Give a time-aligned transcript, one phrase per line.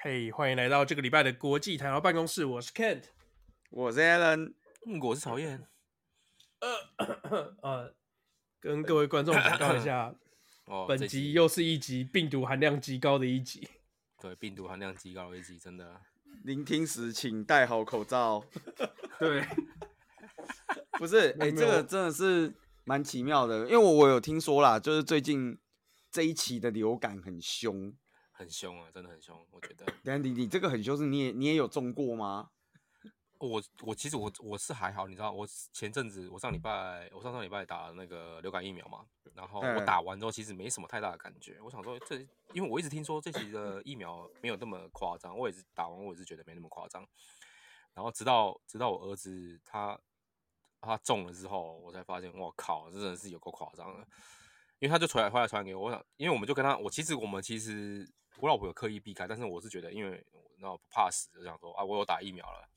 [0.00, 2.44] 嘿，hey, 欢迎来到这个礼拜的国际台湾办公室。
[2.44, 3.02] 我是 Kent，
[3.70, 4.52] 我是 Alan，
[4.86, 5.66] 嗯我是曹燕。
[6.60, 7.94] 呃 呃，
[8.60, 10.14] 跟各位观众报告一下，
[10.66, 13.68] 哦，本集又是一集病毒含量极高的一集。
[14.20, 16.00] 对，病毒含量极高的一集，真的。
[16.44, 18.44] 聆听时请戴好口罩。
[19.18, 19.44] 对，
[20.92, 22.54] 不是，哎、欸，这个真的是
[22.84, 25.58] 蛮奇妙的，因为我我有听说啦，就是最近
[26.08, 27.92] 这一期的流感很凶。
[28.38, 29.84] 很凶啊，真的很凶，我觉得。
[30.04, 32.50] 但你你这个很凶，是你也你也有中过吗？
[33.40, 41.60] 我我其实我我是还好，你知道，我前阵子我上礼拜我上上礼拜打那个流感疫苗嘛，然后我打完之后其实没什么太大的感觉。
[41.62, 42.16] 我想说这，
[42.52, 47.04] 因为我一直听说这期的疫苗没有那么夸张，我也是打完我也是觉得没那么夸张。
[47.94, 49.98] 然后直到直到我儿子他
[50.80, 54.06] 他中了之后，我才发现，我靠，这真的是有够夸张的。
[54.80, 58.08] 因为他就传来回来传给我，我想，因为我们就跟他，我其实我们其实。
[58.40, 60.24] 我老婆有刻意避开，但是我是觉得，因为
[60.60, 62.68] 我不怕死，就想说啊，我有打疫苗了，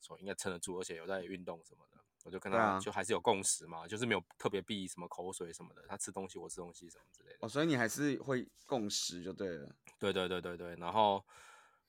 [0.00, 7.38] 所以应该撑得住，而且有在运动什么的，我就跟他就还是有共识嘛，啊、就是没有特别避什么口水什么的，他吃东西我吃东西什么之类的。
[7.40, 9.74] 哦，所以你还是会共识就对了。
[9.98, 11.24] 对对对对对，然后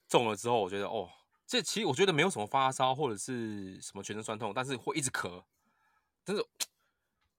[0.08, 1.10] 中了之后，我觉得哦，
[1.46, 5.44] 这其实我觉得没有什么发烧或者是什么全身酸痛，但是会一直咳，
[6.24, 6.44] 但是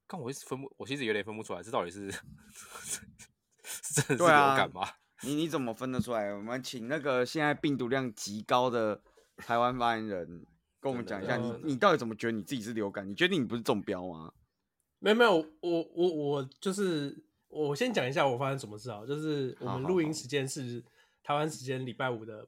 [0.09, 2.11] 看我一直分不，我其实有点分不出来，这到底是
[3.65, 4.89] 是真的是流感吗？
[5.27, 6.33] 你你怎么分得出来？
[6.33, 9.01] 我们请那个现在病毒量极高的
[9.37, 10.47] 台湾发言人
[10.81, 13.09] 跟我们讲一下，你你到底怎么觉得你自己是流感？
[13.09, 14.33] 你确定你不是中标吗？
[14.99, 17.17] 没有没有，我我我就是
[17.49, 20.83] 我先讲一下我发生什么事啊，就是我们录音时间是
[21.23, 22.47] 台湾时间礼拜五的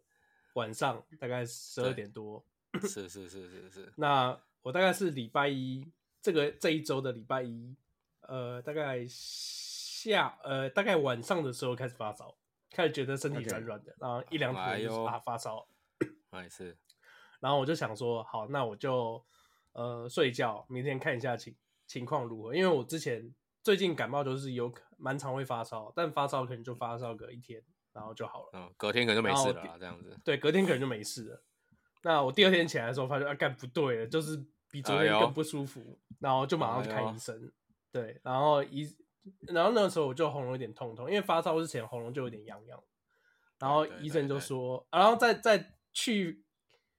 [0.55, 2.43] 晚上，大概十二点多。
[2.83, 3.93] 是是是是是。
[3.97, 5.85] 那我大概是礼拜一
[6.23, 7.75] 这个这一周的礼拜一，
[8.21, 12.35] 呃，大概下呃大概晚上的时候开始发烧。
[12.71, 15.67] 开始觉得身体软软的.然后一两天就啊发烧，
[16.31, 16.77] 没事。
[17.41, 19.25] 然后我就想说，好，那我就
[19.73, 21.55] 呃睡觉，明天看一下情
[21.87, 22.55] 情况如何。
[22.55, 27.63] 因为我之前最近感冒就是有蛮常会发烧，但发烧可能就发烧个一天，
[27.93, 28.51] 然后就好了。
[28.55, 30.19] 嗯，隔天可能就没事了，这样子。
[30.25, 31.43] 对，隔天可能就没事了。
[32.03, 37.35] 那我第二天起来的时候，发现啊，干不对了，就是比昨天更不舒服，哎、然后就马上去看医生。
[37.45, 37.51] 哎、
[37.93, 38.87] 对，然后医。
[39.49, 42.83] 然后那个时候我就喉咙有点痛痛，因为发烧之前喉咙就有点痒痒，
[43.59, 46.45] 然后医生就说，然后再再去，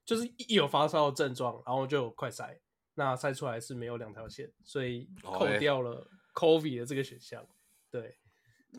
[0.06, 2.60] 就是一有发烧的症状，然后就有快筛，
[2.96, 7.46] 那筛出来是没有两条线，所以扣掉了 COVID 的这个选项。
[7.92, 8.18] 对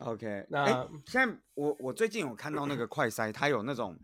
[0.00, 3.98] ，OK，那现在我我最近有看到那个快筛，它有那种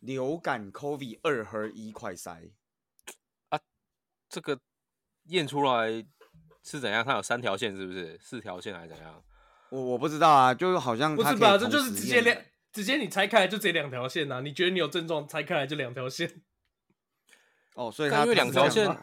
[0.00, 2.52] 流感 COVID 二合一快筛
[3.48, 3.60] 啊，
[4.28, 4.60] 这个
[5.24, 6.06] 验出来。
[6.62, 7.04] 是怎样？
[7.04, 9.22] 它有三条线，是不是四条线还是怎样？
[9.70, 11.56] 我我不知道啊，就是好像不是吧？
[11.56, 12.36] 这就是直接两，
[12.72, 14.40] 直接你拆开来就直接两条线呐、啊。
[14.40, 16.42] 你觉得你有症状，拆开来就两条线。
[17.76, 18.96] 哦，所以它因为两条线，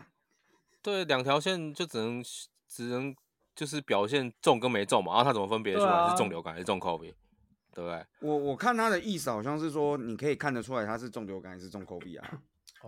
[0.82, 2.22] 对，两条线就只能
[2.68, 3.16] 只能
[3.56, 5.14] 就是表现中跟没中嘛。
[5.14, 7.14] 然后它怎么分别出来是中流感还是中 COVID？
[7.74, 8.06] 对不对？
[8.20, 12.42] 我我看他的意思好像是说，你可以看得出来它是中流感还是中 COVID 啊？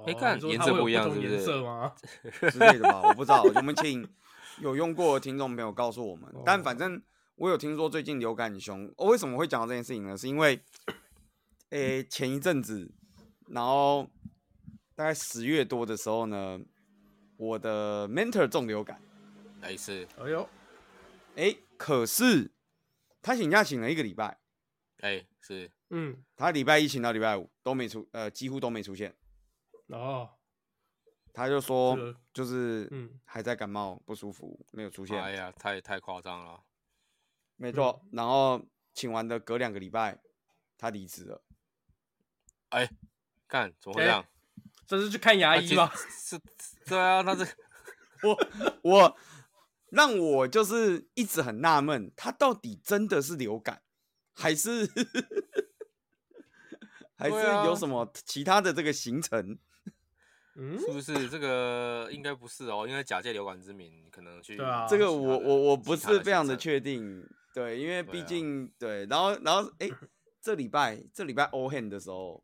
[0.04, 1.32] 可以看颜色不一样，是不是？
[1.34, 1.94] 颜色吗？
[2.52, 3.42] 之类的吧，我不知道。
[3.44, 4.08] 我们请。
[4.60, 7.02] 有用过的听众朋友告诉我们，但反正
[7.36, 8.92] 我有听说最近流感很凶。
[8.98, 10.18] 我为什么会讲到这件事情呢？
[10.18, 10.62] 是因为，
[11.70, 12.92] 诶、欸，前一阵子，
[13.48, 14.10] 然后
[14.96, 16.60] 大概十月多的时候呢，
[17.38, 19.02] 我的 mentor 中流感，
[19.62, 20.06] 没事。
[20.18, 20.50] 哎呦，
[21.36, 22.52] 哎，可是
[23.22, 24.40] 他请假请了一个礼拜，
[24.98, 29.16] 哎、欸，是，嗯，他礼拜一请到礼拜五都没出，呃，几乎都没出现。
[29.88, 30.30] 哦。
[31.34, 31.98] 他就说，
[32.34, 35.22] 就是嗯，还在感冒不舒服，没有出现。
[35.22, 36.64] 哎呀，太太夸张了。
[37.56, 40.20] 没错，然后请完的隔两个礼拜，
[40.78, 41.44] 他离职了。
[42.70, 42.90] 哎，
[43.48, 44.26] 看怎么会这样？
[44.88, 45.92] 这是去看牙医吗？
[45.96, 46.40] 是，
[46.86, 47.46] 对啊，他这
[48.24, 48.38] 我
[48.84, 49.18] 我
[49.90, 53.82] 让我就是一直很纳闷，他到底真的是流感，
[54.34, 54.88] 还是
[57.16, 57.36] 还是
[57.66, 59.60] 有什么其他的这个行程？
[60.78, 62.86] 是不是这个应该不是哦？
[62.88, 64.58] 因为假借流感之名，可能去。
[64.58, 64.86] 对啊。
[64.88, 69.90] 这个我我我不是非常的确定，对，因为毕竟对，然后然后哎，
[70.42, 72.44] 这礼拜这礼拜 all hand 的时候，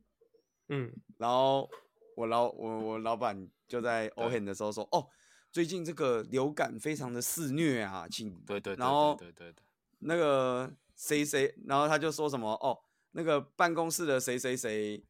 [0.69, 1.69] 嗯，然后
[2.15, 5.05] 我老我我老板就在 all hand 的时候说，哦，
[5.51, 9.63] 最近这个流感非常的肆虐啊，请对对，然后对对对，
[9.99, 12.79] 那个谁谁，然后他就说什么哦，
[13.11, 15.03] 那个办公室的谁谁谁，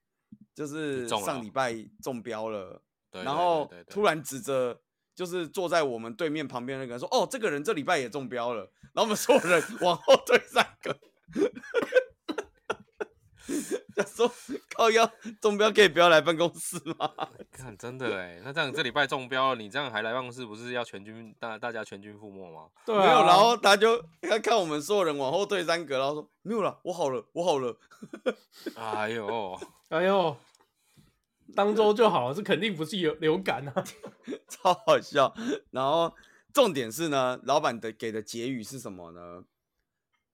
[0.56, 2.82] 就是上礼拜中标了。
[3.24, 4.80] 然后突然指着
[5.16, 10.98] 就是坐在我们对面旁边那个人说：“哦，这个人这礼拜也中标了。”然后我们所有人 往后退三个。
[13.96, 14.30] 他说
[14.76, 15.10] 靠腰
[15.40, 17.10] 中标可以不要来办公室吗？
[17.52, 22.68] 看真的哎，那这样这礼拜中标了，你这样还来办公室，不是要全军大大家全军覆没吗？
[22.86, 27.78] 对、啊，没有，然后他就他看我们所有人往后退三格，然后说没有了，我好了，我好了。
[28.76, 29.60] 哎呦，
[29.90, 30.36] 哎呦，
[31.54, 33.84] 当周就好了，这肯定不是有流感啊，
[34.50, 35.34] 超好笑。
[35.72, 36.14] 然后
[36.54, 39.44] 重点是呢，老板的给的结语是什么呢？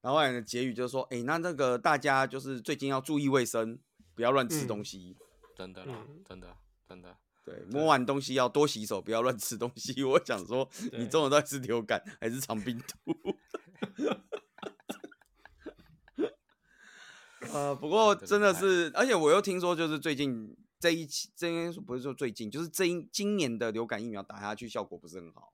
[0.02, 3.78] 然后后来的结语就是说，哎，那那个大家就是最近要注意卫生，
[4.16, 5.16] 不要乱吃东西。
[5.20, 5.26] 嗯、
[5.56, 5.96] 真的啦，
[6.28, 6.56] 真的，
[6.88, 7.18] 真的。
[7.44, 10.02] 对，摸完东西要多洗手，不要乱吃东西。
[10.06, 13.16] 我想说，你中午到底是流感还是肠病毒？
[17.52, 25.54] 呃，不过真的是，而且我又听说，就是最近这一期，这应该不是说最近，就是这一今年的流感疫苗打下去效果不是很好。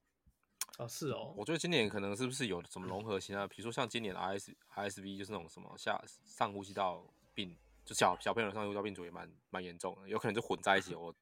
[0.78, 3.46] 哦，是哦，我觉得今年可能是不是有什么融合型啊？
[3.46, 7.04] 比如说像今年 R S R S V 就是那种什么下上呼吸道
[7.34, 7.54] 病，
[7.84, 11.14] 就小小朋友上呼吸道病毒也蛮蛮严重的，有可能就混在一起， 我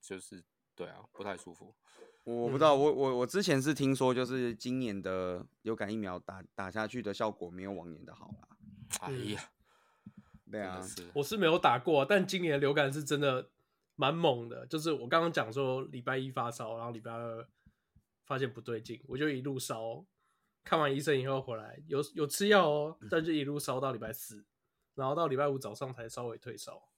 [0.00, 0.40] 就是
[0.76, 1.74] 对啊，不太舒服。
[2.22, 8.48] 我不知道，我我我之前是听说，就是今年的流感疫苗打打下去的效果没有往年的好啦。
[9.00, 9.50] 哎呀，
[10.50, 10.80] 对啊，
[11.14, 13.48] 我是没有打过，但今年流感是真的
[13.96, 17.46] 蛮猛的，就是我刚刚讲说礼拜一发烧，然后礼拜二。
[18.28, 20.04] 发现不对劲，我就一路烧，
[20.62, 24.44] 看完医生以后回来有有吃药哦，但就一路烧到礼拜四，
[24.96, 26.90] 然后到礼拜五早上才稍微退烧。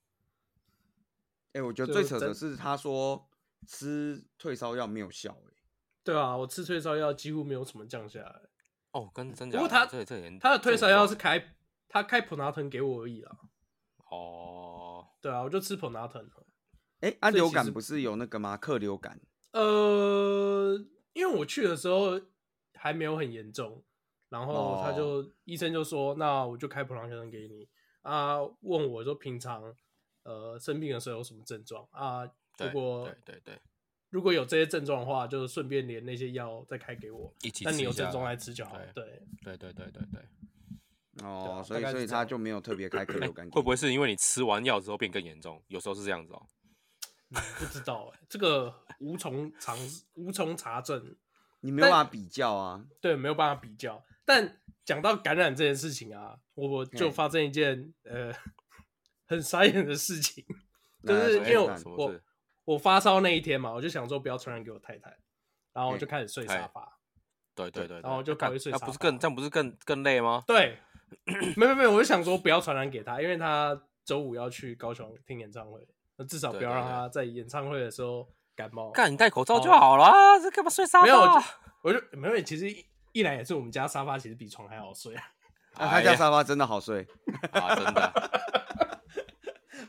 [1.53, 3.29] 哎、欸，我觉得最扯的是他说
[3.65, 5.55] 吃退烧药没有效，欸，
[6.03, 8.43] 对啊，我吃退烧药几乎没有什么降下来。
[8.91, 9.61] 哦，跟真假？
[9.61, 11.55] 不过他这这他的退烧药是开
[11.91, 13.37] 他开普拿疼给我而已啦。
[14.11, 16.27] 哦，对啊，我就吃普拿疼。
[17.01, 18.57] 哎、欸，啊，流感不是有那个吗？
[18.57, 19.21] 克流感？
[19.53, 20.87] 呃。
[21.13, 22.19] 因为我去的时候
[22.75, 23.83] 还没有很严重，
[24.29, 25.27] 然后他就、oh.
[25.43, 27.69] 医生就说，那我就开普朗克疼给你
[28.03, 28.39] 啊。
[28.61, 29.75] 问我说平常
[30.23, 32.25] 呃生病的时候有什么症状啊？
[32.59, 33.61] 如果对对对，
[34.11, 37.65] 如果有这些症状的话，就顺便连那些药再开给我，一起。
[37.65, 38.79] 但你有症状来吃就好。
[38.95, 39.05] 对
[39.43, 40.25] 对对对对对。
[41.23, 43.51] 哦，所以所以他就没有特别开克流感、欸。
[43.51, 45.63] 会不会是因为你吃完药之后变更严重？
[45.69, 46.47] 有时候是这样子哦。
[47.31, 49.77] 不知道哎、欸，这个无从查
[50.15, 51.17] 无从查证，
[51.61, 52.85] 你没有办法比较啊。
[53.01, 54.05] 对，没有办法比较。
[54.25, 58.33] 但讲到感染这件事情啊，我就发生一件呃
[59.27, 60.45] 很傻眼的事情，
[61.05, 62.21] 就是因为我我，
[62.65, 65.17] 我发烧那一天嘛，我就想说不要传染给我太太，
[65.73, 66.99] 然后我就开始睡沙发。
[67.55, 68.87] 对对对，然后就赶快睡沙发。
[68.87, 70.43] 那不是更这样不是更更累吗？
[70.47, 70.79] 对，
[71.57, 75.87] 没没没，我就想说不要传染给他，因为他周五要去高雄听演唱会。
[76.17, 78.91] 那至少不要让他在演唱会的时候感冒。
[78.91, 81.07] 干，你戴口罩就好了，这干嘛睡沙发？
[81.07, 81.43] 没有，
[81.83, 82.41] 我就没有。
[82.43, 85.23] 其实一,一来也是我们家沙发其实比床还好睡啊。
[85.79, 87.07] 啊，他家沙发真的好睡
[87.53, 88.13] 啊，真的。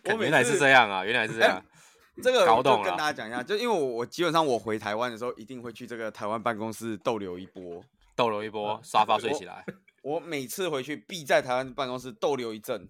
[0.16, 1.58] 我原来是这样啊，原来是这样。
[1.58, 7.84] 欸、这个我就跟大家讲一下，就因为我我基本上我回台湾的时候一定会去这个台湾办公室逗留一波，
[8.16, 9.66] 逗留一波，沙发睡起来。
[10.02, 12.90] 我，每次回去必在台湾办公室逗留一阵。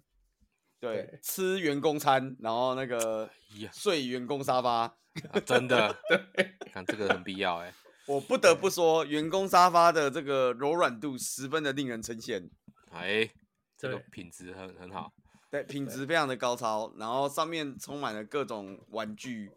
[0.80, 3.30] 对，对，吃员工餐，然后那个
[3.72, 7.74] 睡员工沙发，啊、真的， 对，看这个很必要哎。
[8.08, 12.50] 我不得不说，员工沙发的这个柔软度十分的令人称羡。
[12.90, 13.30] 哎，
[13.78, 15.14] 这个品质很很好，
[15.52, 19.52] 对，品质非常的高超，然后上面充满了各种玩具，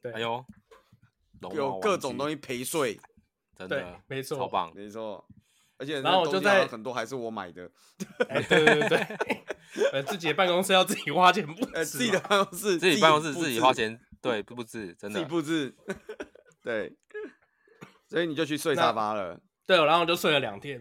[0.00, 0.44] 对，哎呦，
[1.54, 3.00] 有各种东西陪睡，
[3.58, 5.26] 真的，没错，超棒，没错。
[5.82, 7.68] 而且然后我就在很多还是我买的，
[8.30, 8.98] 哎，对对对，
[9.90, 15.74] 呃，自己的办公室要自己花钱布置，自己的办公室自己办公室自己花钱，对，布置真的自己布置，
[16.62, 16.94] 对，
[18.06, 20.80] 所以你就去睡沙发了，对，然后我就睡了两天，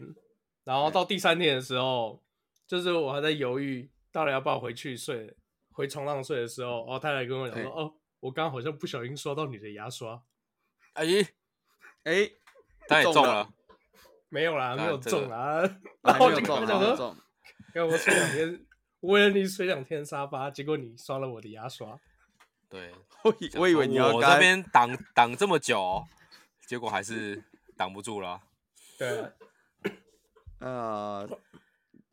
[0.65, 2.21] 然后到第三天的时候，
[2.67, 5.35] 就是我还在犹豫到底要不要回去睡，
[5.71, 10.21] 回床上睡的时候，哦，太太跟我讲说，哦，我刚刚好像不小心刷到你的牙刷，
[10.93, 11.05] 哎，
[12.03, 12.29] 哎，
[12.87, 13.49] 太重了。
[14.31, 15.61] 没有啦，没有中啦，
[16.01, 17.15] 然后就跟他讲说，
[17.75, 18.65] 要我睡两天，
[19.01, 21.99] 为了你睡两天沙发，结果你刷了我的牙刷。
[22.69, 26.05] 对， 我以我以为你要我这边挡挡这么久，
[26.65, 27.43] 结果还是
[27.75, 28.39] 挡不住了。
[28.97, 29.29] 对，
[30.59, 31.27] 呃，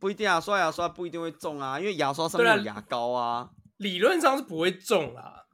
[0.01, 5.47] 不一定啊，刷牙刷不一定会中啊，因为牙刷上面有牙膏啊，理论上是不会中啦，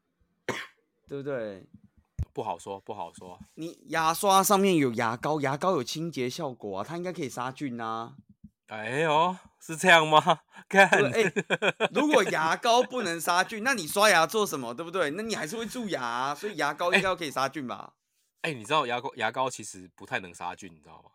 [1.06, 1.66] 对不对？
[2.34, 3.38] 不好说，不好说。
[3.54, 8.14] 你牙刷上面有牙膏，牙膏有清洁效果啊，它应该可以杀菌啊。
[8.66, 10.40] 哎呦，是这样吗？
[10.68, 11.32] 看，哎、欸，
[11.94, 14.74] 如果牙膏不能杀菌，那你刷牙做什么？
[14.74, 15.10] 对不对？
[15.12, 17.92] 那你还是会蛀牙，啊，所以牙膏应该要可以杀菌吧？
[18.42, 21.10] 哎、欸欸，你知道牙膏牙膏其实不太能杀菌，你知道吗？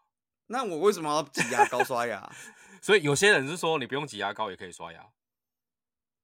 [0.47, 2.27] 那我为什么要挤牙膏刷牙？
[2.81, 5.05] 所以有些人是说你不用挤牙膏也可以刷牙。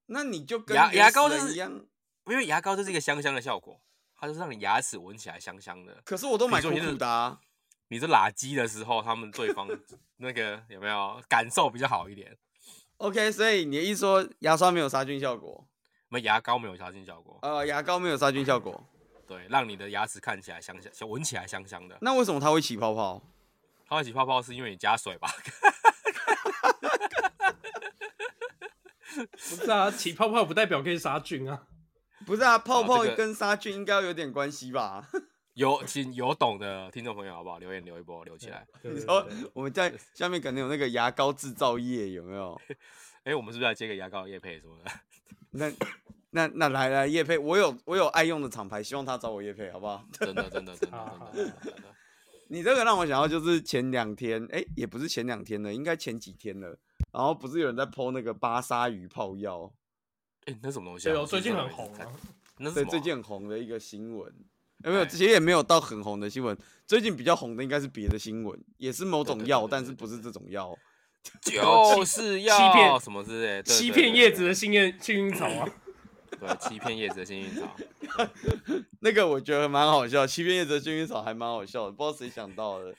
[0.07, 1.71] 那你就跟牙牙膏就是一样，
[2.27, 3.81] 因为牙膏就是一个香香的效果，
[4.17, 6.01] 它就是让你牙齿闻起来香香的。
[6.05, 7.39] 可是我都买苦苦的啊。
[7.89, 9.67] 你是拉鸡的时候，他们对方
[10.17, 12.35] 那个有没有感受比较好一点
[12.97, 15.67] ？OK，所以你的意思说牙刷没有杀菌效果？
[16.07, 17.37] 没牙膏没有杀菌效果。
[17.41, 18.83] 呃，牙膏没有杀菌效果。
[19.27, 21.97] 对，让你的牙齿看起来香香，闻起来香香的。
[22.01, 23.21] 那为什么它会起泡泡？
[23.87, 25.29] 它会起泡泡是因为你加水吧？
[29.15, 31.67] 不是啊，起泡泡不代表可以杀菌啊。
[32.25, 35.07] 不是啊，泡泡跟杀菌应该有点关系吧？
[35.55, 37.57] 有请有懂的听众朋友好不好？
[37.59, 38.67] 留言留一波，留起来。
[38.83, 42.59] 你说我们在下面可能有那个牙膏制造业有没有？
[43.23, 44.91] 哎、欸，我们是不是要接个牙膏叶配什么的？
[45.51, 45.71] 那
[46.31, 50.05] 那那来来叶配，我有我有爱用的厂牌，希望他找我叶配好不好？
[50.11, 51.83] 真的真的真的真的真的。
[52.49, 56.77] 你这个让我想到就是前两天，哎、欸，也不是前两天了，应该前几天了。
[57.13, 59.71] 然后不是有人在 po 那个巴沙鱼泡药？
[60.45, 61.13] 哎、欸，那什么东西、啊？
[61.13, 62.05] 对，最近很红啊。
[62.57, 64.33] 那对，最近很红的一个新闻。
[64.83, 65.05] 有没有？
[65.05, 66.55] 其实也没有到很红的新闻。
[66.85, 70.77] 最近比较红的应该是别的新闻，也是某种药，但是不是这种药。
[71.41, 75.67] 就是要欺骗什么之类，欺骗叶子的幸运幸运草啊。
[76.39, 77.75] 对，欺骗叶子的幸运草。
[79.01, 82.93] 那个我觉得蛮好笑，欺骗叶子的幸运草还蛮好笑的，不知道谁想到的。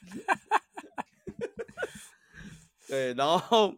[2.88, 3.72] 对，然后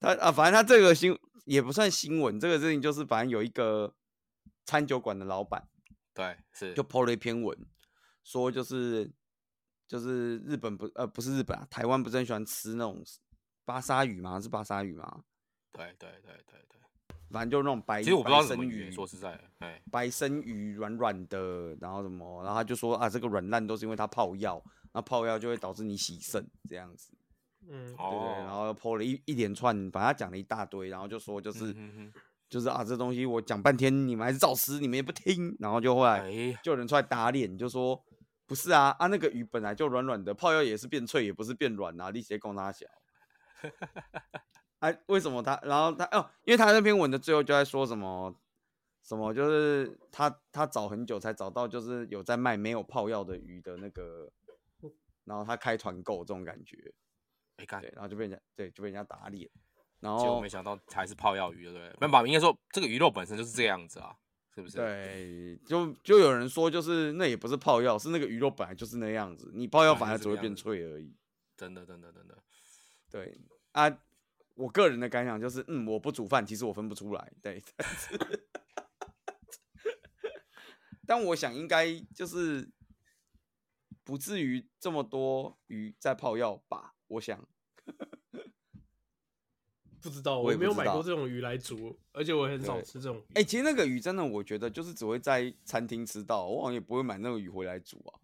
[0.00, 3.94] 他啊，反正他这个新也不算新闻，这个事情就是反正有一个
[4.64, 5.68] 餐酒馆的老板。
[6.14, 7.56] 对，是就 po 了一篇文，
[8.22, 9.10] 说就是
[9.88, 13.02] 就是日本不呃不是日本啊，台湾不是很喜欢吃那种
[13.64, 14.38] 巴沙鱼吗？
[14.38, 15.24] 是巴沙鱼吗？
[15.72, 27.14] 对对对对对，反正就是那种白，其实我不知道生鱼，说实在，哎，白生鱼软软的，然后什么，然后他就说啊，这个软烂都是因为它泡药，那泡药就会导致你洗肾这样子，
[27.68, 31.72] 嗯，对，对，然后 po 了一一连串，反正他讲了一大堆，然后就说就是。
[31.76, 32.12] 嗯
[32.52, 36.30] 就是啊，这东西我讲半天，你们还是照吃，你们也不听，然后就后来
[36.62, 37.98] 就有人出来打脸，就说
[38.46, 42.84] 不是啊啊，那个鱼本来就软软的，泡药也是变脆，也不是变软啊，你直接供他小。
[44.80, 45.58] 哎、啊，为什么他？
[45.62, 48.36] 然后他哦，因为他那篇文的最后就在说什么
[49.02, 54.30] 什么，就是他他找很久才找到，就是有在卖没有泡药的鱼的那个，
[55.24, 56.92] 然后他开团购这种感觉，
[57.56, 59.48] 没干，对，然后就被人家对就被人家打脸。
[60.00, 61.88] 然后没想到还是泡药鱼，对不对？
[62.00, 64.12] 没办法，应该说这个鱼肉本身就是这样子啊，
[64.52, 64.76] 是不是？
[64.76, 71.16] 对，就就有人说，就是那也不是泡药，是那个鱼肉本来就是那样子，你泡药反而只会变脆而已。
[71.56, 72.36] 真的，真的，真的。
[73.08, 73.38] 对
[73.70, 73.96] 啊，
[74.56, 77.32] 我个人的感想就是，嗯，我不煮饭，其实我分不出来。
[77.40, 78.18] 对，但是，
[81.06, 82.68] 但我想应该就是
[84.02, 86.94] 不至于这么多鱼在泡药吧？
[87.12, 87.38] 我想。
[90.00, 93.20] 不知道，我也没有买过这种鱼来煮，而且我很少吃这种鱼。
[93.34, 98.18] 哎、欸，其实那个鱼真的，我觉得就是只会在餐厅吃到，我好像也不会买那个鱼回来煮啊。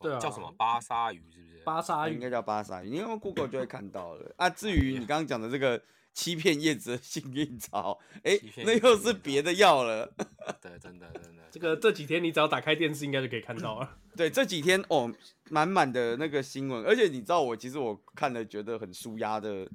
[0.00, 1.62] 对啊，叫什么巴沙鱼是不是？
[1.64, 4.50] 巴沙鱼应该叫巴沙鱼，因为 Google 就会看到了啊。
[4.50, 5.80] 至于你刚刚讲的这个
[6.12, 10.12] 欺骗叶子的幸运草，哎、欸，那又是别的药了。
[10.60, 11.42] 对，真的真的。
[11.50, 13.98] 这个这几天你只要打开电视，应该就可以看到了。
[14.16, 15.12] 对，这几天哦，
[15.50, 19.68] 满满的那个新闻，而且你知道我其实我看了觉得很舒压的。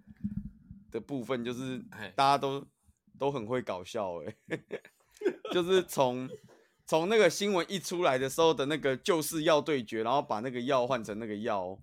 [0.89, 1.77] 的部分就是
[2.15, 2.65] 大家都
[3.19, 4.57] 都很会搞笑哎，
[5.51, 6.27] 就是从
[6.85, 11.77] 从那个新闻一出来的时候的那个就是要对决，然后把那个药换成那个药，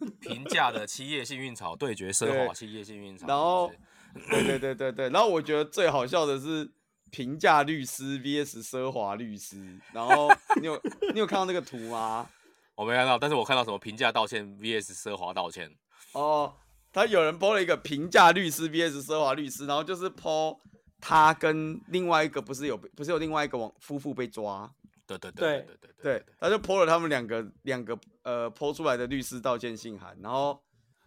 [0.20, 3.70] 平价的七叶幸运草对决奢华七叶幸运草，然后
[4.30, 6.70] 对对对对对，然后我觉得最好笑的是
[7.10, 10.28] 平价律师 VS 奢华律师，然后
[10.60, 10.80] 你有
[11.14, 12.28] 你有看到那个图吗？
[12.74, 15.70] 我没看到，但是我看到什么平价道歉 VS 奢华道歉
[16.12, 16.54] 哦。
[16.92, 20.58] 他有人 po 了一个平价律师 vs 奢华律师，然后就是 po
[21.00, 24.68] 他跟另外一个不是有不是有另外一个网夫妇被抓，
[25.18, 30.62] 对对对对对对对，他就 po 了他们两个两个呃 po 出来的律师道歉信函，然后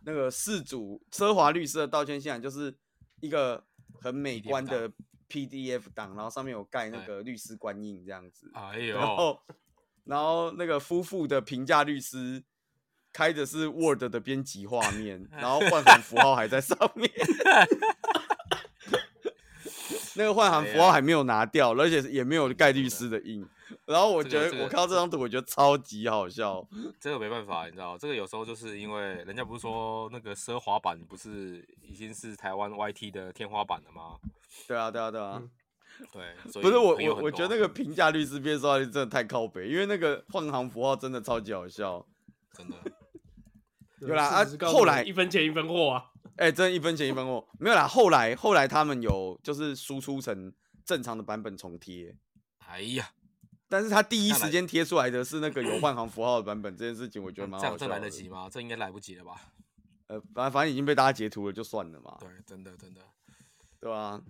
[0.06, 2.76] 那个事主奢华律师的道歉信函就是
[3.22, 3.64] 一个
[4.02, 4.92] 很美观的
[5.30, 9.40] PDF 档，然后上面有盖那个律师官印这样子，哎呦，然后
[10.06, 12.44] 然后那个夫妇的评价律师。
[13.16, 17.08] 开的是 Word 的编辑画面，然后换行符号还在上面，
[20.18, 23.48] 那个换行符号还没有拿掉，而且也没有盖律师的印。
[23.86, 26.66] 然后我觉得我看到这张图，我觉得超级好笑。
[27.00, 34.18] 这个没办法，你知道，这个有时候就是因为人家不是说那个奢华版不是已经是台湾 YT 的天花板了吗？
[34.68, 35.42] 对啊，对啊，对啊，
[36.14, 36.62] 对。
[36.62, 42.06] 不是我我我觉得那个评价律师编说话真的太靠北，因为那个换行符号真的超级好笑，
[42.54, 42.76] 真的。
[44.00, 46.06] 有啦啊，后来一分钱一分货啊。
[46.36, 47.88] 哎、欸，真一分钱一分货，没有啦。
[47.88, 50.52] 后来后来他们有就是输出成
[50.84, 52.16] 正常的版本重贴。
[52.66, 53.12] 哎呀，
[53.74, 57.78] 但是他第一时间贴出来的是那个有换行符号的版本，这件事情我觉得蛮好笑的。
[57.80, 58.48] 这样这来得及吗？
[58.48, 59.36] 这应该来不及了吧？
[60.06, 62.16] 呃，反反正已经被大家截图了，就算了嘛。
[62.20, 63.02] 对，真的真的，
[63.80, 64.22] 对吧？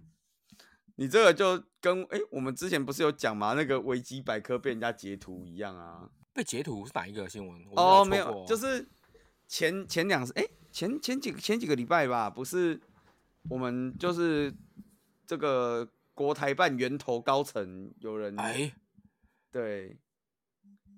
[0.95, 3.51] 你这个就跟哎、欸，我们之前不是有讲嘛？
[3.51, 6.09] 那个维基百科被人家截图一样啊。
[6.31, 7.61] 被截图是哪一个新闻？
[7.75, 8.87] 哦，没有，就是
[9.49, 12.79] 前前两哎、欸、前前几前几个礼拜吧，不是
[13.49, 14.53] 我们就是
[15.27, 18.73] 这个国台办源头高层有人哎，欸、
[19.53, 19.97] 对，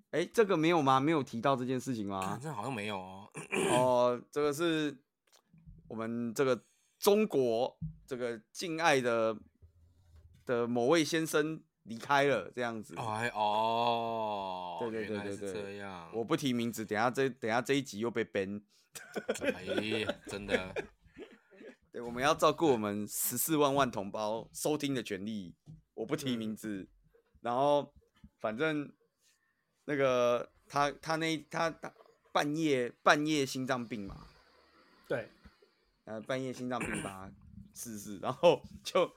[0.10, 1.00] 哎、欸，这个没有吗？
[1.00, 2.40] 没有提到这件事情吗？
[2.42, 3.30] 这好像没有哦。
[3.72, 4.98] 哦，这个是
[5.88, 6.66] 我们这个
[6.98, 9.38] 中国这个敬爱的
[10.46, 11.62] 的某位先生。
[11.86, 18.60] 离开了这样子，哎哦，对对对对对，这样，我不提名字，等下这等下这一集又被 ban，
[19.38, 20.74] 哎，真的，
[21.92, 25.54] 对，我们要照顾我们十四万万同胞收听的权利，
[25.94, 26.88] 我不提名字，嗯、
[27.42, 27.94] 然后
[28.40, 28.92] 反正
[29.86, 31.94] 那个他他那他他
[32.32, 34.28] 半夜半夜心脏病嘛，
[35.08, 35.30] 对，
[36.06, 37.32] 呃半夜心脏病吧，
[37.74, 39.12] 是是，然后 就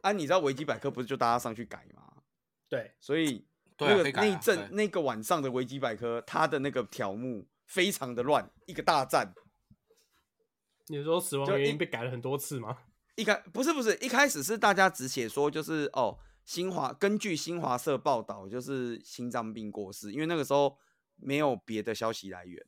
[0.00, 2.22] 啊，你知道维基百科不是就大家上去改嘛？
[2.68, 3.46] 对，所以
[3.78, 9.34] 那个那一阵那个晚上的维基百科，它的那个条目非常的乱，一个大战。
[10.86, 12.76] 你说死亡原因被改了很多次吗？
[13.16, 20.78] 一开不是不是，一开始是大家只写说就是哦，新华根据新华社报道就是心脏病过世，因为那个时候
[21.16, 22.64] 没有别的消息来源。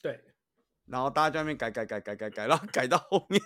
[0.00, 0.20] 对，
[0.86, 3.40] 然后大家在那边改改改改改改，然后改到后面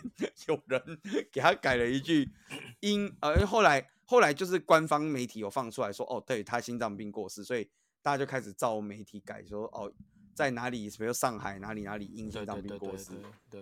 [0.47, 1.01] 有人
[1.33, 2.31] 给他改了一句
[2.81, 3.91] 因，呃后来。
[4.07, 7.67] 后来就是官方媒体有放出来说，哦，对他心脏病过世，所以
[8.03, 9.91] 大家就开始照媒体改说，哦，
[10.35, 13.13] 在哪里，比如上海哪里哪里因心脏病过世，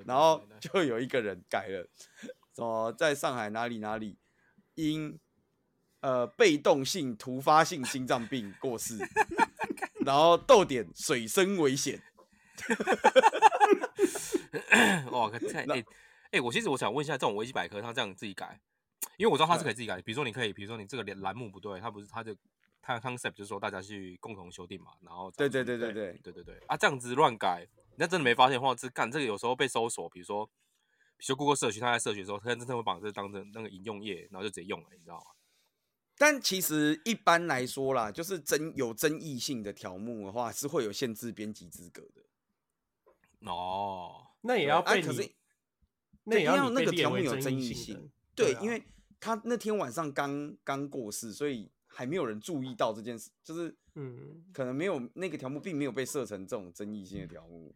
[0.04, 1.88] 然后就有一个人改了，
[2.56, 4.18] 说在上海哪里哪里
[4.75, 5.16] 因
[6.02, 8.99] 呃被动性突发性心脏病过世，
[10.04, 12.03] 然后逗点水深危险，
[15.11, 15.85] 哇，哎哎、
[16.33, 18.61] 欸，我其实我想问一下，这种维基百科他这样自己改？
[19.16, 22.35] 因为我知道他是可以自己改的，比如说你可以，比如说你这个连栏目不对，他不是他的
[22.81, 30.46] 他的 concept 就是说大家去共同修订嘛，然后对对对对对对对对啊，这样子乱改，那真的没发现的话，是干这个有时候被搜索，比如说
[31.16, 35.24] 比如说 Google 社区，他在社区的时候，他真的会把这当成那个引用页，然后就直接用了，你知道吗？
[36.16, 43.51] 但其实一般来说啦，就是争有争议性的条目的话，是会有限制编辑资格的。
[43.51, 45.31] 哦，那也要被，啊、可是
[46.25, 48.83] 那也要那个条目有争议性，对，啊、因为。
[49.25, 57.72] 他那天晚上刚刚过世，所以还没有人注意到这件事，就是嗯，可能没有那个条目并没有被设成这种争议性的条目。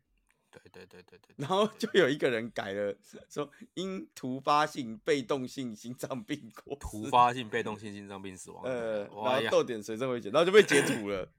[0.62, 1.34] 对对对对对。
[1.36, 2.94] 然后就有一个人改了，
[3.28, 6.76] 说因突发性被动性心脏病过。
[6.76, 8.64] 突发性被动性心脏病死亡。
[8.64, 11.28] 呃，然后逗点随身危险，然后就被截图了。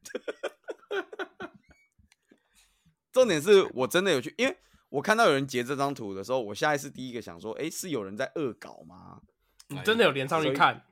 [3.11, 4.55] 重点是我真的有去，因为
[4.89, 9.21] 我看到有人截这张图的时候，我下意识第一个想说，哎，是有人在恶搞吗？
[9.69, 10.85] 你真的有连上去看？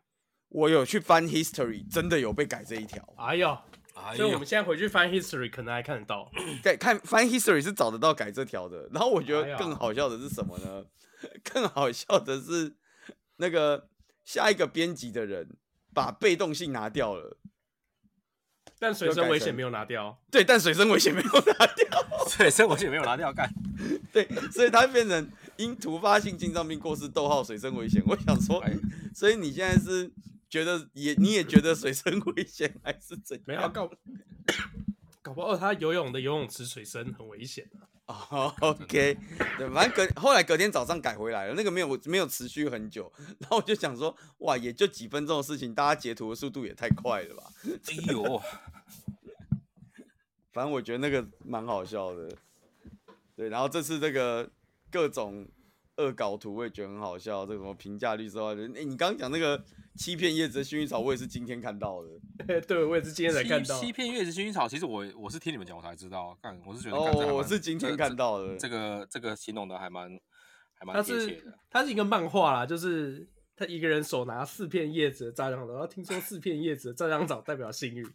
[0.50, 3.14] 我有去翻 history，真的有被改这一条。
[3.18, 3.58] 哎呦，
[4.16, 6.32] 所以我们现在回去翻 history，可能还看得到。
[6.62, 8.90] 对，看翻 history 是找得到改这条的。
[8.94, 10.86] 然后我觉得更好笑的是什么呢？
[11.44, 12.76] 更好笑的是
[13.38, 13.90] 那个
[14.24, 15.56] 下一个编辑的人
[15.94, 17.38] 把被动性拿掉了，
[18.78, 20.22] 但水深危险没有拿掉。
[20.30, 23.50] 对，但水深危险没有拿掉， 水深危险没有拿掉，干。
[24.12, 25.32] 对，所以它变成。
[25.58, 28.04] 因突发性心脏病过世，逗号水深危险。
[28.06, 28.62] 我想说，
[29.16, 30.12] 所以你现在是
[30.56, 33.44] 觉得也你也觉得水深危险，还是怎样？
[33.46, 33.92] 没有搞，
[35.22, 37.70] 搞不好他游泳的游泳池水深很危险
[38.08, 39.18] 哦、oh,，OK，
[39.58, 43.12] 对，反正隔后来隔天早上改回来了，那个没有没有持续很久。
[43.40, 47.44] 然后我就想说，哇，也就几分钟的事情，大家截图的速度也太快了吧？
[47.66, 48.42] 哎呦，
[50.54, 52.30] 反正我觉得那个蛮好笑的。
[53.36, 54.50] 对，然后这次这个。
[54.92, 55.46] 各种
[55.98, 57.46] 恶搞图，我也觉得很好笑。
[57.46, 59.64] 这个什么评价率之外，哎，你刚刚讲那个
[59.96, 62.10] 欺骗叶子的薰衣草，我也是今天看到的。
[62.68, 63.80] 对，我也是今天才看到。
[63.80, 66.38] 欺骗叶子薰衣草，其实我我是听你们讲，我才知道。
[66.42, 68.58] 干，我是觉得哦，我是今天看到的。
[68.58, 70.10] 这个这个形容的还蛮
[70.74, 71.54] 还蛮贴切的。
[71.70, 78.06] 它是一个漫画啦，就是他一个人手拿四片叶子的炸浆，然后听说四片叶子的炸酱草代表幸运，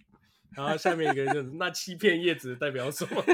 [0.55, 3.25] 然后下面一个人就是那七片叶子代表什么？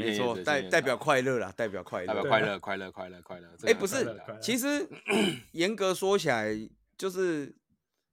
[0.00, 3.48] 哇，没错，代代表快乐啦，代表快乐，代表快乐，快乐，快乐，快乐。
[3.66, 4.88] 哎，不是，其实
[5.52, 6.54] 严格说起来，
[6.96, 7.54] 就是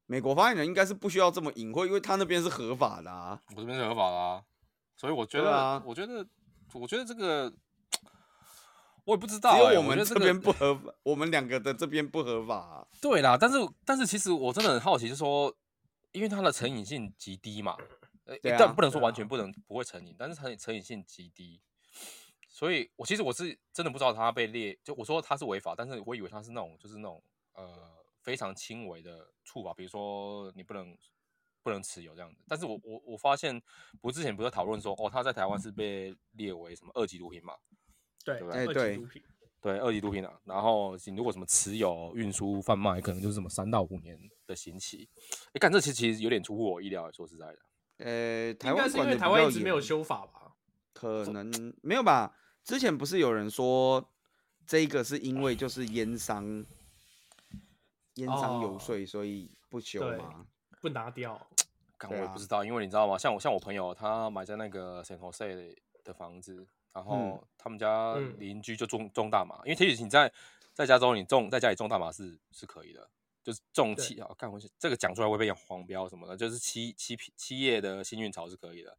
[0.06, 4.44] 美国发言人应该是不需要这么隐晦，因为他那边是合法的啊，我这边是合法的啊，
[4.98, 6.26] 所以我觉得，啊我觉得
[6.74, 7.52] 我觉得这个
[9.06, 12.88] 我也不知道、欸，只有我们这边不合法，我们两个的这边不合法、啊。
[13.02, 15.54] 对啦，但是但是其实我真的很好奇，就是说，
[16.12, 17.76] 因为它的成瘾性极低嘛，
[18.26, 21.62] 呃、啊，但不能说完全不能不会成瘾，但是成成瘾性极低，
[22.48, 28.00] 所以我其实我是真的不知道它被列，就我说它是违法，但是我以为它是那种就是那种呃。
[28.24, 30.96] 非常轻微的处罚，比如说你不能
[31.64, 32.44] 不能持有这样子。
[32.48, 33.60] 但是我我我发现，
[34.00, 37.56] 不之前不是讨论说，哦，他在台湾是被列为什么二级毒品嘛？
[38.24, 38.66] 对，对不对？
[38.68, 39.24] 二级毒品，
[39.60, 40.40] 对，二级毒品啊。
[40.44, 45.10] 然后你如果什么持有、运输、贩卖，可能就是什么三到五年的刑期。
[45.54, 47.58] 哎，干这其实其实有点出乎我意料，说实在的。
[48.04, 50.54] 呃，台湾是因为台湾一直没有修法吧？
[50.94, 52.36] 可能没有吧？
[52.64, 54.04] 之前不是有人说，
[54.66, 56.66] 这个是因为就是烟商。
[58.16, 60.46] 烟商游说，所以不修吗？
[60.82, 61.48] 不拿掉？
[62.10, 63.18] 我也不知道，因为你知道吗？
[63.18, 69.56] 像我像我朋友，他买在那个 San Jose 的房子，然后他们家邻居就种种大麻。
[69.64, 70.32] 因为其实你在
[70.74, 73.10] 在加州，你种在家里种大麻是是可以的，
[73.44, 78.98] 就是种七啊，看我这个讲出来会被讲黄标什么的，就是七七七叶的幸运草是可以的。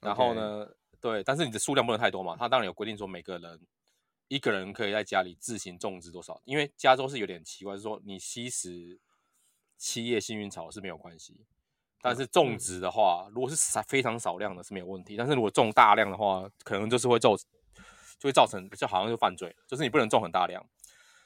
[0.00, 0.68] 然后呢，
[1.00, 2.36] 对，但是你的数量不能太多嘛。
[2.38, 3.60] 他当然有规定说每个人。
[4.32, 6.40] 一个人可以在家里自行种植多少？
[6.44, 9.00] 因为加州是有点奇怪，是说你吸食
[9.76, 11.44] 七叶幸运草是没有关系，
[12.00, 17.42] 但是种植的话，如果是少非常少量的是没有问题，但是如果种大量的话，可能就是会造就
[18.20, 20.64] 会造成就好像就犯罪，就是你不能种很大量。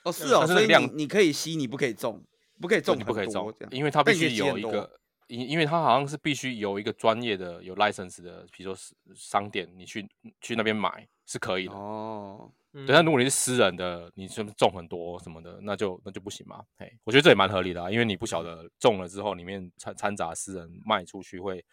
[0.04, 2.24] 哦，是哦，所以你你可以吸，你不可以种，
[2.60, 10.08] 不可以种，你不可以种，因为它必须有一个，因因为它好像是必须有一个专业的有 license 的，比如说商店，你去
[10.40, 12.52] 去那边买是可以的哦。
[12.72, 16.64] 对，但如果你是私人的，你是种很多什么的，那就那就不行嘛。
[16.76, 21.64] 嘿，我觉得这也蛮合理的啊，因为你不晓得种了之后里面掺掺杂私人卖出去会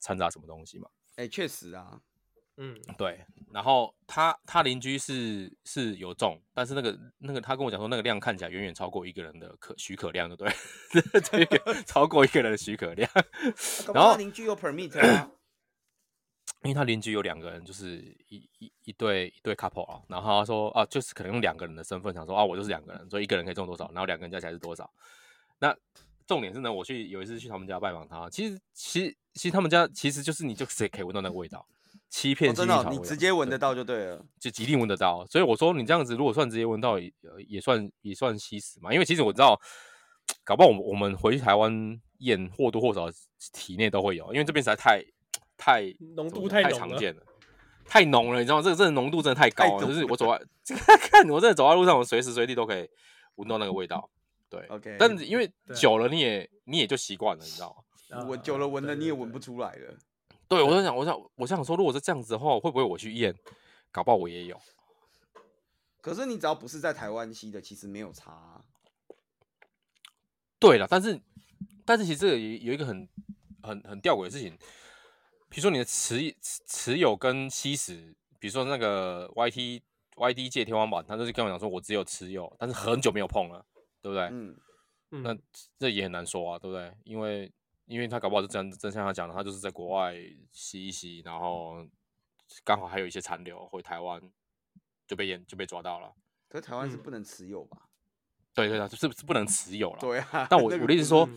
[0.00, 0.88] 掺杂什么东西嘛。
[1.14, 2.00] 哎，确实啊，
[2.62, 3.24] 嗯，对。
[3.52, 11.20] 然后他他邻居是是有种，但是那个那个他跟我讲说，那个量看起来远远超过一个人的可许可量，对不对？
[11.20, 13.10] 这个 超过一个人的许可量。
[13.94, 15.30] 然后邻居有 permit 啊。
[16.62, 17.96] 因为他邻居有两个人，就是
[18.28, 24.92] 一一一对一对 couple 啊，然后他说啊，就是可能用两个人的身份想说啊，我就是两个人，所以一个人可以种多少，然后两个人加起来是多少。
[25.58, 25.74] 那
[26.26, 31.66] 重点是呢，我去有一次去他们家拜访他，其实其实其实他们家其实就是你就谁可以闻到那个味道，
[32.10, 35.24] 七片幸运草味道，哦，真的，你直接闻得到就对了，就一定闻得到。
[35.26, 37.10] 所以我说你这样子如果算直接闻到也
[37.48, 39.58] 也算也算吸食嘛，因为其实我知道，
[40.44, 43.08] 搞不好我们我们回去台湾验或多或少
[43.54, 45.02] 体内都会有，因为这边实在太。
[45.62, 47.22] 太浓度太太常见了，
[47.84, 48.62] 太浓了，你知道吗？
[48.62, 50.42] 这个这个浓度真的太高了，就是我走在
[50.96, 52.88] 看，我真的走在路上，我随时随地都可以
[53.34, 54.08] 闻到那个味道。
[54.48, 58.24] 对， OK，但是因为久了，你也你也就习惯了，你知道吗？
[58.26, 59.94] 我久了闻了，你也闻不出来了。
[60.50, 63.32] 对，我在想，我想，我想说，如果是这样子的话，会不会我去验，
[63.92, 64.60] 搞不好我也有？
[66.00, 68.64] 可是你只要不是在台湾吸的，其实没有差啊。
[70.58, 71.20] 对了，但是
[71.86, 73.08] 但是其实这个有有一个很
[73.62, 74.58] 很很吊诡的事情。
[75.48, 76.34] 比如说你的持
[76.66, 79.82] 持有跟吸食，比如说那个 YT
[80.16, 83.64] YT 界天花板，他就是跟我讲说，我只有持有，但是很久没有碰了，
[84.02, 84.24] 对不对？
[84.32, 84.56] 嗯，
[85.10, 85.36] 那
[85.78, 86.92] 这也很难说啊，对不对？
[87.04, 87.52] 因为
[87.90, 90.14] 因为他搞不好是真真像他讲的，他就是在国外
[90.52, 91.84] 吸一吸，然后
[92.64, 94.22] 刚好还有一些残留回台湾
[95.06, 96.12] 就被验就被抓到了。
[96.48, 97.76] 可是台湾是不能持有吧？
[97.82, 97.90] 嗯、
[98.54, 99.98] 对对啊，是是不能持有了。
[100.00, 101.28] 对啊，但我 我的意思说。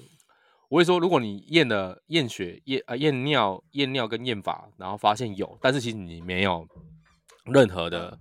[0.69, 6.67] 我会说，如果你验了验血、验啊验尿、验尿跟验法，然后发现有，但是其实你没有
[7.45, 8.17] 任何的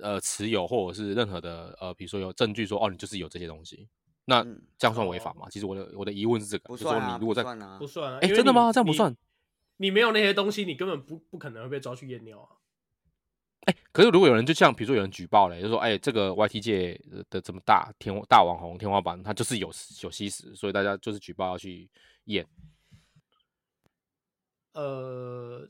[0.00, 3.88] 呃持有，或者是任何的呃，比如说有证据说哦，你就是有这些东西，
[4.26, 4.42] 那
[4.78, 5.46] 这样算违法吗？
[5.50, 8.72] 其实我的我的疑问是这个，不说你如果在不算啊，不算啊，哎，真的吗？
[8.72, 9.12] 这样不算？
[9.76, 12.56] 你，你没有那些东西，你根本不不可能会被抓去验尿啊。
[13.66, 19.68] 哎、欸，可是如果有人就像比如说有人举报嘞，就说哎、欸，这个 YT 界的这么大天大网红天花板，他就是有
[20.02, 21.88] 有吸食，所以大家就是举报要去
[22.24, 22.46] 验。
[24.72, 25.68] 呃，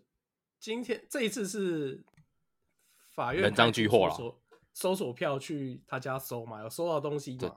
[0.58, 2.02] 今天这一次是
[3.10, 4.36] 法院人赃俱获了，
[4.72, 7.54] 搜索票去他家搜嘛，有搜到东西嘛？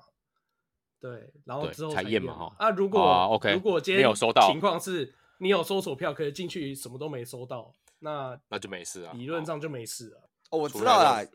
[1.00, 2.56] 对，然后之后才验嘛哈。
[2.58, 10.30] 啊，如果、啊、OK，如果今天没有收到情况是，你有搜索票可以进去，什么都没收到，那那就没事啊，理论上就没事了。
[10.50, 11.26] 哦，我知道了。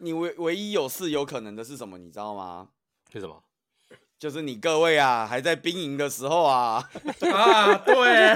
[0.00, 1.98] 你唯唯一有事有可能的是什么？
[1.98, 2.68] 你知道吗？
[3.12, 3.42] 是什么？
[4.18, 6.88] 就是你各位啊，还在兵营的时候啊。
[7.32, 8.28] 啊，对。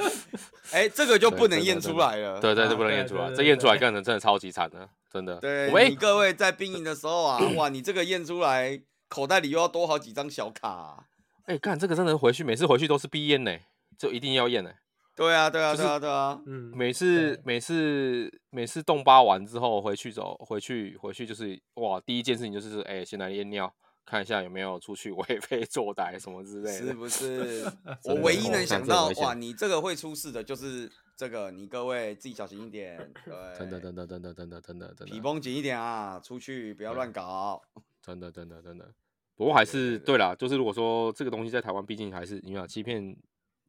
[0.70, 2.40] 哎、欸，这个就不能验出来了。
[2.40, 3.32] 对对，对，就不能验出来。
[3.32, 5.36] 这验出来，可能真的超级惨的，真的。
[5.36, 8.78] 对，喂，你各位在兵营的时候啊，哇，你这个验出来，
[9.08, 11.04] 口袋里又要多好几张小卡、啊。
[11.44, 13.56] 哎、欸，干这个真的回去，每次回去都是必验呢，
[13.96, 14.70] 就一定要验呢。
[15.16, 16.40] 对啊，对啊，对啊，对啊。
[16.46, 26.86] 嗯，每次每次每次动八完之后回去走，回去回去就是哇，第一件事情就是哎，先来验尿，看一下有没有出去 违非作歹什么之类的。
[26.86, 27.64] 是不是？
[28.04, 32.96] 我唯一能想到哇，你这个会出事的，就是这个，你各位自己小心一点。
[33.24, 37.60] 对，真的真的真的真的真的真的，皮绷紧一点啊，出去不要乱搞。
[38.02, 38.92] 真的真的真的。
[39.34, 43.16] 不过还是对啦，就是如果说这个东西在台湾，毕竟还是你要欺骗。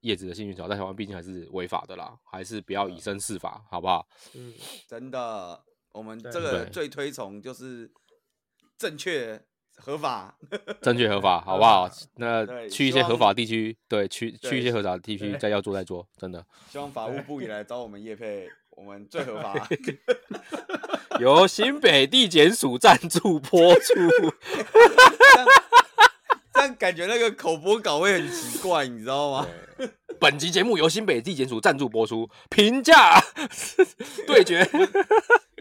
[0.02, 4.08] 叶子的幸运草在台湾毕竟还是违法的啦，还是不要以身试法，好不好？
[4.34, 4.54] 嗯，
[4.88, 5.62] 真的，
[5.92, 7.92] 我们这个最推崇就是
[8.78, 9.38] 正确
[9.76, 10.38] 合法，
[10.82, 11.90] 正确合法，好不好？
[12.16, 16.48] 那去一些合法地区，对，去去一些合法地区再要做再做，真的。
[16.70, 19.54] 希望法务部也来找我们叶佩，我们最合法。
[21.20, 23.94] 由新北地检署赞助播出。
[26.52, 29.48] 但感觉那个口播稿会很奇怪，你知道吗？
[30.20, 33.18] 本集节目由新北地检署赞助播出，评价
[34.28, 34.66] 对决，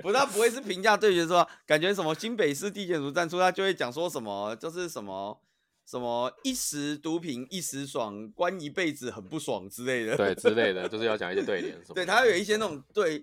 [0.03, 5.41] 不，他不会是评价对决，是吧感觉什么新北市地检署赞助，他就会讲说什么，就是什么
[5.87, 13.23] 什么一时毒品一时爽，关一辈子很不爽之类的，对之类的，就是要讲一些对联什么，对他有一些那种对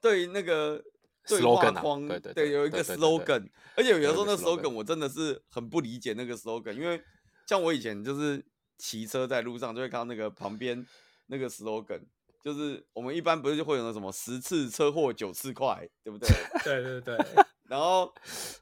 [0.00, 0.82] 对那个
[1.30, 7.00] 对话框，对对对，有一个 slogan，而且有的时候那 slogan 我真的是很不理解那个 slogan，因为
[7.46, 8.44] 像我以前就是。
[8.82, 10.86] 骑车在路上就会看到那个旁边
[11.26, 12.00] 那个 slogan，
[12.42, 16.26] 就是我们一般不是就会有那什么十次车祸九次快，对不对？
[16.64, 17.26] 对 对对。
[17.68, 18.10] 然后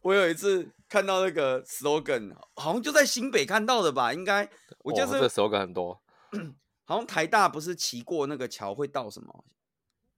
[0.03, 4.13] 我有一次看到那个 slogan，好像就在新北看到的吧？
[4.13, 4.51] 应该
[4.83, 6.03] 我记得是、哦、这 slogan 很多。
[6.85, 9.45] 好像台大不是骑过那个桥会到什么？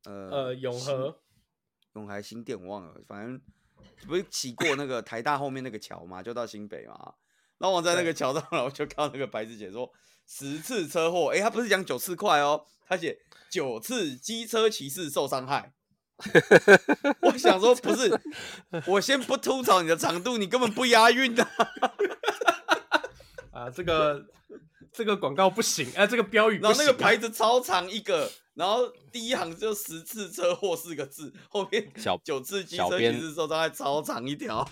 [0.04, 1.20] 呃呃永和、
[1.94, 3.40] 永和新店我忘了，反正
[4.06, 7.14] 不是骑过那个台大后面那个桥嘛，就到新北嘛。
[7.58, 9.90] 然后我在那个桥上，然后就看到那个白纸写说
[10.26, 13.18] 十次车祸，哎，他不是讲九次快哦，他写
[13.50, 15.72] 九次机车骑士受伤害。
[17.22, 18.10] 我想说不是，
[18.86, 21.42] 我先不吐槽你的长度，你根本不押韵的。
[23.52, 24.26] 啊，这个
[24.92, 34.68] 这个广告不行，哎、啊，这个标语不行、啊，然后那个牌子超长一个，然后第一行就十次车祸四个字， 后面小九次机车其实受伤害超长一条。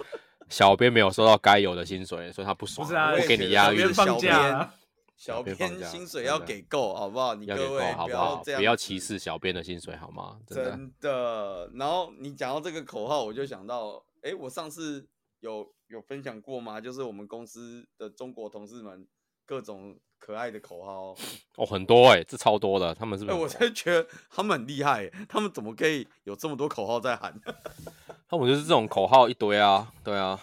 [0.50, 2.86] 小编没有收到该有的薪水，所以他不爽。
[2.86, 3.90] 不是啊，我给你押韵。
[3.94, 4.68] 小编，
[5.16, 7.34] 小编薪水要给够，好不好？
[7.34, 10.38] 你各位不要这样，不要歧视小编的薪水，好吗？
[10.46, 10.70] 真的。
[10.70, 11.70] 真的。
[11.74, 15.08] 然后你讲到这个口号，我就想到，哎，我上次
[15.40, 16.78] 有有分享过吗？
[16.78, 19.08] 就是我们公司的中国同事们
[19.46, 21.16] 各种可爱的口号。
[21.56, 23.36] 哦，很多哎，这超多的，他们是不是？
[23.38, 27.40] 我真的觉得他们很厉害，他们怎么可以有这么多口号在喊？
[28.28, 30.38] 他们就是这种口号一堆啊，对啊，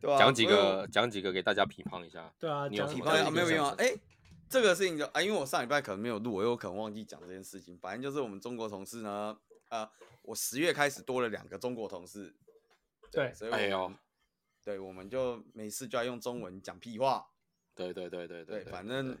[0.00, 2.32] 对啊，讲几个讲几个给大家批判一下。
[2.38, 3.30] 对啊，你有批判？
[3.32, 3.74] 没有没有啊？
[3.76, 3.92] 哎，
[4.48, 7.78] 这个事情就啊，因为我上礼拜可能没有录，我有可能忘记讲这件事情。
[7.78, 9.36] 反正就是我们中国同事呢，
[9.68, 9.90] 啊，
[10.22, 12.34] 我十月开始多了两个中国同事，
[13.12, 13.92] 对，所以哎呦，
[14.64, 17.26] 对，我们就每次就要用中文讲屁话。
[17.76, 19.16] 对对对对对，反正。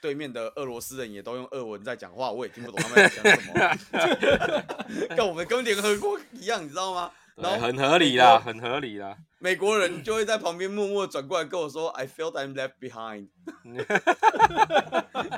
[0.00, 7.12] 对面的俄罗斯人也都用俄文在讲话，我也听不懂他们在讲什么， 跟我们跟联合国一样，你知道吗？
[7.36, 9.16] 然后很合理啦，很合理啦。
[9.38, 13.28] 美国人就会在旁边默默转过来跟我说：“I felt I'm left behind。”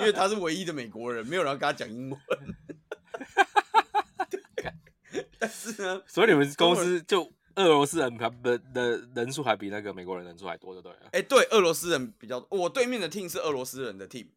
[0.00, 2.18] 因为他是唯一的美国人，没有人跟他讲英文。
[5.38, 10.96] 但是呢，所以你们公司就俄罗斯人的的人数还比那个美国人人数还多，对不对？
[11.12, 12.58] 哎，对，俄罗斯人比较多。
[12.58, 14.28] 我对面的 team 是俄罗斯人的 team。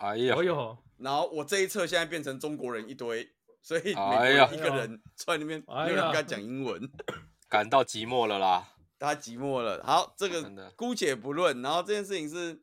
[0.00, 3.28] 哎呀，哎呦然后我这一侧现在变成中国人一堆，
[3.60, 6.90] 所以哎呀一个人坐在那边，没有人跟他讲英文，
[7.48, 8.68] 感到寂寞了啦。
[8.96, 9.82] 大家寂寞了。
[9.84, 11.60] 好，这个姑且不论。
[11.60, 12.58] 然后这件事情是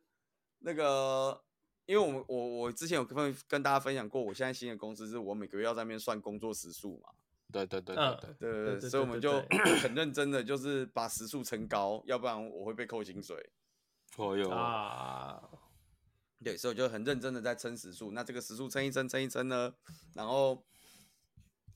[0.60, 1.40] 那个，
[1.86, 7.10] 因为我们我我之前有跟跟大家分享过，我现在新的公司是我每个月要在那边算工作时数嘛。
[7.52, 9.40] 对对对对对对对，所以我们就
[9.82, 13.36] 很认真的就是把时速撑高，要不然我会被扣薪水。
[14.16, 15.40] 哦哟啊。
[16.44, 18.10] 对，所以我就很认真的在撑时速。
[18.10, 19.72] 那这个时速撑一撑，撑一撑呢，
[20.12, 20.66] 然后，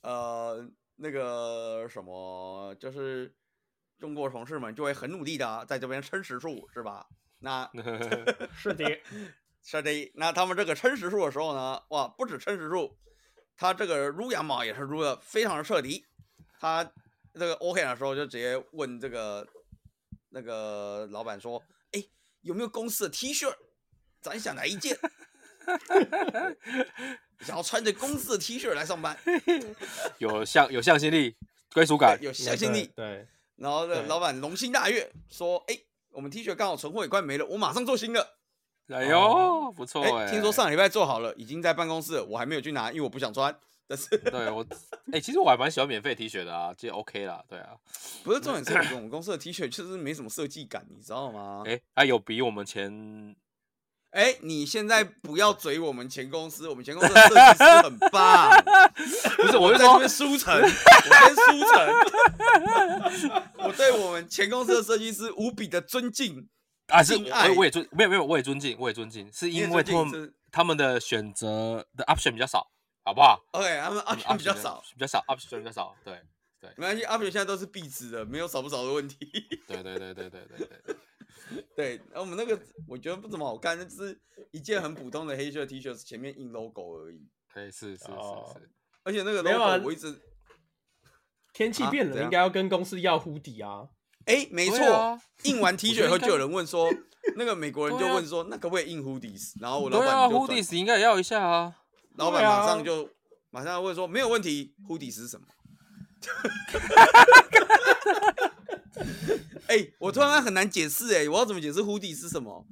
[0.02, 3.32] 呃，那个什么，就是
[3.96, 7.06] 中国同事们就会很努力的在这边撑时速，是吧？
[7.38, 7.70] 那
[8.52, 8.98] 是的，
[9.62, 10.12] 是的。
[10.14, 12.98] 那他们这个撑时速的时候呢，哇，不止撑时数，
[13.56, 16.04] 他这个撸羊毛也是撸的非常的彻底。
[16.58, 16.84] 他
[17.34, 19.46] 这个 OK 的时候就直接问这个
[20.30, 22.02] 那个老板说：“哎，
[22.42, 23.52] 有没有公司的 T 恤？”
[24.22, 24.98] 咱想来一件，
[27.40, 29.16] 想要穿着公司的 T 恤来上班，
[30.18, 31.36] 有向有向心力，
[31.72, 32.90] 归属感，有向心力。
[32.96, 35.78] 对，然后老板龙心大悦，说：“哎，
[36.10, 38.35] 我们 T 恤刚好存货也快没了，我马上做新的。”
[38.88, 40.30] 哎呦，不错哎！
[40.30, 43.54] 听说上礼拜做好了，已经在办公室了，我还没有去拿，因为我不想穿。
[43.88, 44.66] 但是，对我，
[45.12, 47.70] 哎，其实我还蛮喜欢免费 T 恤的啊，这 OK 啦，对啊。
[48.24, 51.62] 不是重点是我们公司的 T 恤确实没什么设计感，你知道吗？
[51.66, 53.36] 哎，还有比我们前，
[54.10, 58.50] 哎，你现在不要嘴我们前公司，我们前公司的设计师很棒。
[59.38, 63.42] 不是，我就在这边舒城，我先书城。
[63.66, 66.48] 我对我们前公司的设计师无比的尊敬。
[66.88, 72.70] 啊，是我我也尊，没有没有，我也尊敬，我也尊敬，是因为他们他们的选择的 option 比较少，
[73.04, 76.22] 好不好？OK，他们 option 比较少，比较少 option 比较少，对
[76.60, 79.16] 对，没关系，option 现在都是壁纸的，没有少不少的问题。
[79.66, 80.96] 对对对对对对对，
[81.74, 84.18] 对， 我们那个我觉得不怎么好看，就是
[84.52, 87.28] 一件很普通的黑色 T 恤，前面印 logo 而已。
[87.52, 88.70] 可以，是是是是，
[89.02, 90.20] 而且那个 logo 我一直
[91.52, 93.88] 天气变冷，应该要跟公司要护底啊。
[94.26, 96.92] 哎，没错，印完 T 恤后就有人问说，
[97.36, 99.52] 那个美国人就问说，那可不可以印 hoodies？
[99.60, 101.74] 然后我老板就 hoodies 应该也要一下啊。
[102.16, 103.08] 老板马上就
[103.50, 105.46] 马上问说，没有问题，hoodies 是什么？
[109.68, 112.64] 哎，我突然很难解释哎，我要怎么解释 hoodies 是什么？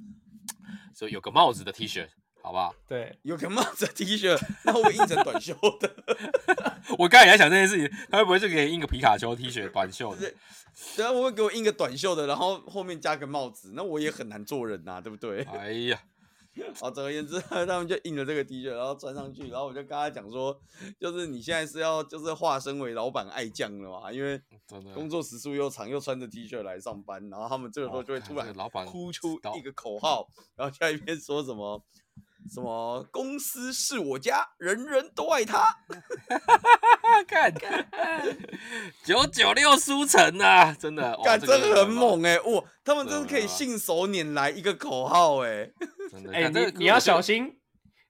[0.93, 2.07] 所以有个帽子的 T 恤，
[2.45, 2.75] 好不好？
[2.87, 5.95] 对，有个帽子 T 恤，那会不会印成短袖的？
[6.99, 10.31] 我刚才也在想这件事情，他会不会就给你印个皮卡丘 T 恤短袖的？
[10.95, 15.41] 对啊，我会给我印个短袖的，然后后面加个帽子，那我也很难做人呐、啊，对不对？
[15.45, 15.99] 哎呀，
[16.79, 20.55] 好，总而言之，他们就印了这个 T 恤，然后穿上去，然后我就跟他讲说，
[20.99, 24.39] 就是你现在是要就是化身为老板爱将了嘛，因为
[24.93, 28.53] 工作时数又长，又穿着 T 恤来上班，然后他们这个时候就会突然
[28.85, 31.83] 呼出一个口号，然后在一边说什么。
[32.53, 35.75] 什么公司是我家，人人都爱他。
[37.27, 37.87] 看 看，
[39.03, 42.39] 九九六书城啊，真的，干，真的很猛哎！
[42.39, 45.71] 哇，他们真的可以信手拈来一个口号哎！
[46.31, 47.57] 哎，你你要小心，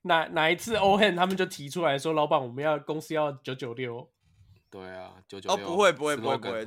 [0.04, 4.10] 哪哪一次欧汉他们就提出来说，老板我们要公司要九九六。
[4.70, 5.66] 对啊，九九六。
[5.66, 6.66] 哦，不会不会不会不会，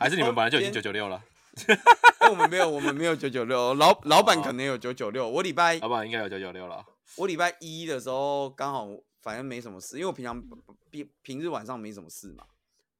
[0.00, 1.22] 还是你们本来就已经九九六了。
[2.30, 3.74] 我们没有，我们没有九九六。
[3.74, 5.28] 老老板可能有九九六。
[5.28, 6.84] 我礼拜老板应该有九九六了。
[7.16, 8.88] 我礼拜一的时候刚好，
[9.22, 10.42] 反正没什么事，因为我平常
[10.90, 12.46] 平平日晚上没什么事嘛。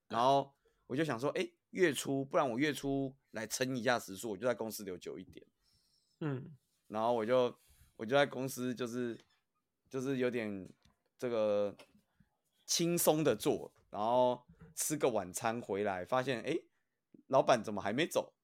[0.08, 0.54] 然后
[0.86, 5.46] 我就想说，哎、欸，月初，不然我月初来撑一下时数，我就在公司留久一点。
[6.20, 6.50] 嗯，
[6.88, 7.54] 然后我就
[7.96, 9.18] 我就在公司，就是
[9.90, 10.68] 就是有点
[11.18, 11.76] 这个
[12.64, 14.42] 轻松的做，然后
[14.74, 16.52] 吃个晚餐回来，发现哎。
[16.52, 16.64] 欸
[17.28, 18.35] 老板怎么还没走？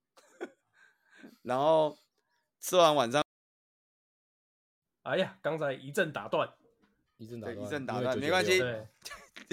[1.43, 1.99] 然后
[2.61, 3.23] 吃完晚上，
[5.03, 6.49] 哎呀，刚才一阵打断，
[7.17, 8.59] 一阵打断，一阵打断，没关系。
[8.59, 8.87] 对，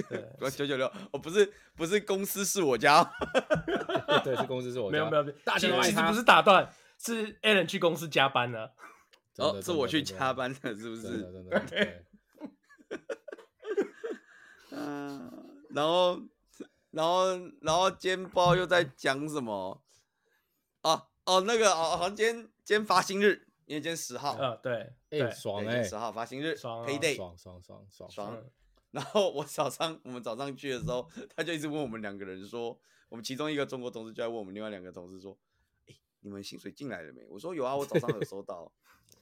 [0.56, 3.04] 九九六，我不是不是公司是我家，
[4.24, 4.92] 对，是公司是我家。
[4.92, 8.74] 没有没有，大家其实不是打断，是 Alan 去公司加班了。
[9.38, 11.24] 哦，是我去加班了，是不是？
[11.70, 12.06] 对。
[14.72, 15.32] 嗯，
[15.72, 16.22] 然后。
[16.92, 19.80] 然后，然后煎包又在讲什么？
[21.30, 24.36] 哦哦，那个哦，好像今天今天发薪日，因为今天十号。
[24.40, 28.44] 呃，对，哎，爽哎，十号发薪日，爽，payday，爽爽爽爽爽。
[28.92, 32.76] 然后我早上我们早上去的时候，他就一直问我们两个人说，
[33.10, 35.38] 我们其中一个中国同事就在问我们另外两个同事说，
[35.88, 37.22] 哎，你们薪水进来了没？
[37.30, 38.72] 我说有啊，我早上有收到。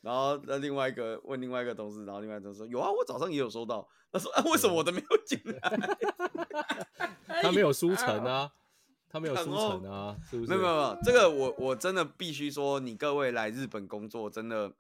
[0.02, 3.86] 然后那另外一个问另外一个同事，然后另外一个同事说有啊，我早上也有收到。
[4.10, 5.60] 他说啊，为什么我的没有进来？
[7.41, 8.50] 他没有输成啊，
[9.10, 10.50] 他没有书城啊，是不是？
[10.50, 14.74] 没有没有，这个我我真的必须说，你各位来日本工作，真的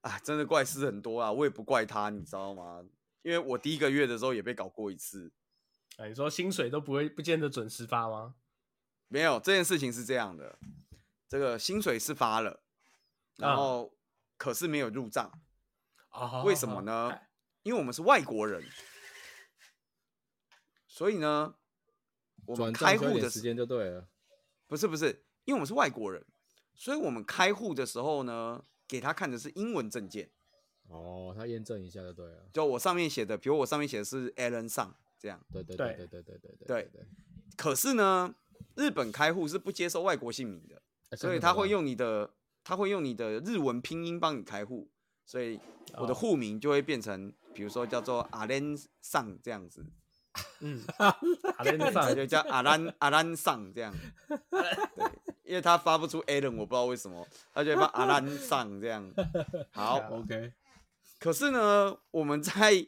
[0.00, 2.82] 啊，真的怪事很多啊，我也不怪他，你知道吗？
[3.20, 5.30] 因为我第一个月的时候也被搞过一次。
[5.98, 8.34] 哎，你说薪水都不会不见得准时发吗？
[9.08, 10.58] 没有，这件事情是这样的，
[11.28, 12.62] 这个薪水是发了，
[13.36, 13.94] 然后
[14.38, 15.30] 可是没有入账
[16.08, 16.42] 啊？
[16.42, 17.20] 为什么呢？
[17.62, 18.64] 因为我们是外国人，
[20.88, 21.54] 所以呢。
[22.46, 24.08] 我们开户的时间就对了，
[24.66, 26.24] 不是不是，因为我们是外国人，
[26.74, 30.30] 所以我们开户的时候呢，给他看的是英文证件。
[30.88, 32.48] 哦，他验证一下就对了。
[32.52, 35.40] 就我上面写的，比如我上面写的是 Alan 上这样。
[35.52, 37.06] 对对对对对对对对对对。
[37.56, 38.34] 可是呢，
[38.74, 42.34] 日本开户是不接受外国姓名的，所以他会用你的，
[42.64, 44.90] 他会用你的日文拼音帮你开户，
[45.24, 45.58] 所以
[45.96, 49.86] 我的户名就会变成，比如说叫做 Alan 上这样子。
[50.60, 53.94] 嗯， 阿兰上就叫阿兰阿兰上这样，
[54.50, 54.60] 对，
[55.44, 59.12] 因为他发不出 Alan，我不知道为什么，他就发阿兰上这样。
[59.70, 60.52] 好， OK。
[61.18, 62.86] 可是呢，我们在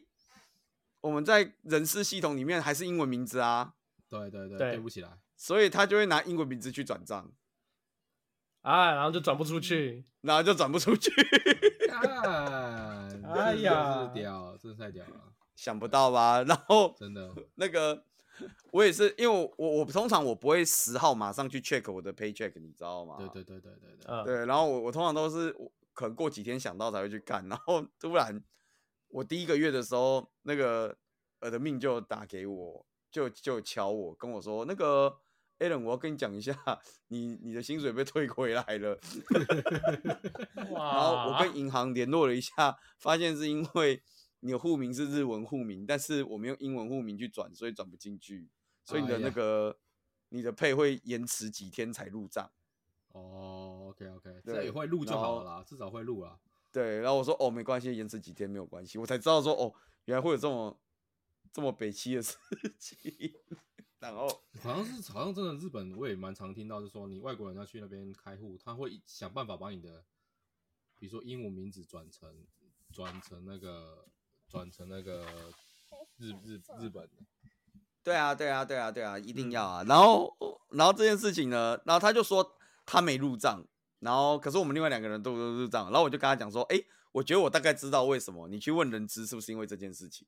[1.01, 3.73] 我们在人事系统里面还是英文名字啊。
[4.09, 5.09] 对对对，对不起来。
[5.37, 7.31] 所以他就会拿英文名字去转账。
[8.61, 11.11] 啊，然后就转不出去，然后就转不出去。
[13.27, 16.43] 哎呀，屌，真的太屌了，想不到吧？
[16.47, 18.03] 然后真的那个，
[18.71, 23.15] 我也是，因为我我，我通常我不会十号马上去 check 我的 paycheck，你知道吗？
[23.17, 24.45] 对对对对对对，嗯、对。
[24.45, 25.55] 然后我我通常都是
[25.93, 28.43] 可能过几天想到才会去干，然后突然
[29.07, 30.95] 我第一个月的时候，那个
[31.41, 35.17] 我的命就打给我，就就敲我跟我说那个。
[35.57, 36.53] Alan，我要跟你讲一下，
[37.07, 38.99] 你你的薪水被退回来了。
[40.71, 44.03] 哇 然后我跟银行联络了一下，发现是因为
[44.45, 48.47] 你的户名是日文户名，但是我们用英文户名去转，所以转不进去，
[48.83, 49.77] 所以你的那个、哎、
[50.29, 52.51] 你的配会延迟几天才入账。
[53.07, 56.39] 哦，OK OK，这也会录就好了啦，至少会录啊。
[56.71, 59.73] 对，然后我说哦，没关系，延迟几天没有关系，我才知道说哦，
[60.05, 60.79] 原来会有这么
[61.51, 62.37] 这么北七的事
[62.77, 62.99] 情。
[63.97, 64.27] 然后
[64.61, 70.03] 好像是好像真的日本，我也蛮常听到，就是说你外国人要去那边开户，他会想办法把你的，
[70.99, 72.45] 比如说英文名字转成
[72.91, 74.05] 转成那个
[74.49, 75.25] 转成那个
[76.17, 77.23] 日日日本的。
[78.03, 79.83] 对啊对啊对啊对啊，一定要啊。
[79.83, 80.35] 然后
[80.69, 83.65] 然后这件事情呢，然后他就说他没入账，
[83.99, 86.79] 然后可是我们另外两个人都都入账，然后我就跟他讲说，哎，
[87.11, 90.27] 我觉得我大概知道为什么，你去问人资是不是因为这件事情？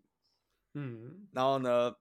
[0.74, 1.96] 嗯，然后呢，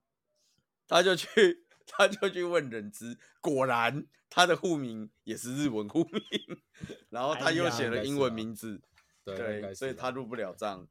[0.87, 1.65] 他就去。
[1.89, 6.21] 他就去问人资，果然他的户名也是日文户名，
[7.11, 8.83] 然后他又写了英文名字，
[9.25, 10.89] 对，所以他入不了账。